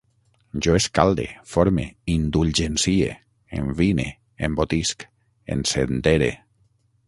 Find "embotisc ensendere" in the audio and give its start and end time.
4.49-6.35